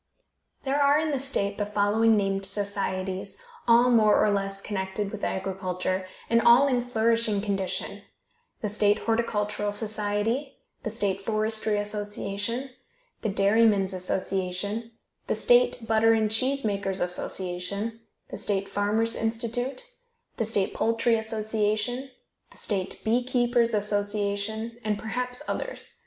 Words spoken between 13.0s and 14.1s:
the Dairymen's